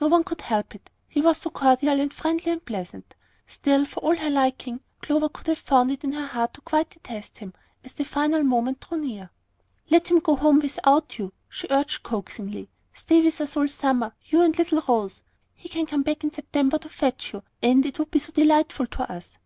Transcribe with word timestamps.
No 0.00 0.06
one 0.06 0.22
could 0.22 0.42
help 0.42 0.76
it, 0.76 0.88
he 1.08 1.20
was 1.20 1.38
so 1.38 1.50
cordial 1.50 1.98
and 1.98 2.12
friendly 2.12 2.52
and 2.52 2.64
pleasant. 2.64 3.16
Still, 3.44 3.84
for 3.86 3.98
all 4.04 4.14
her 4.14 4.30
liking, 4.30 4.78
Clover 5.02 5.28
could 5.28 5.48
have 5.48 5.58
found 5.58 5.90
it 5.90 6.04
in 6.04 6.12
her 6.12 6.28
heart 6.28 6.54
to 6.54 6.60
quite 6.60 6.90
detest 6.90 7.38
him 7.38 7.52
as 7.82 7.92
the 7.92 8.04
final 8.04 8.44
moment 8.44 8.78
drew 8.88 8.98
near. 8.98 9.32
"Let 9.90 10.06
him 10.06 10.20
go 10.20 10.36
home 10.36 10.60
without 10.60 11.18
you," 11.18 11.32
she 11.48 11.66
urged 11.70 12.04
coaxingly. 12.04 12.68
"Stay 12.92 13.20
with 13.20 13.40
us 13.40 13.56
all 13.56 13.66
summer, 13.66 14.14
you 14.26 14.42
and 14.42 14.56
little 14.56 14.80
Rose! 14.86 15.24
He 15.56 15.68
can 15.68 15.86
come 15.86 16.02
back 16.04 16.22
in 16.22 16.32
September 16.32 16.78
to 16.78 16.88
fetch 16.88 17.32
you, 17.32 17.42
and 17.60 17.84
it 17.84 17.98
would 17.98 18.12
be 18.12 18.20
so 18.20 18.30
delightful 18.30 18.86
to 18.86 19.10
us." 19.12 19.38